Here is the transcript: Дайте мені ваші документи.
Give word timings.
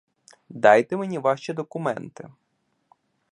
Дайте 0.49 0.97
мені 0.97 1.19
ваші 1.19 1.53
документи. 1.53 2.29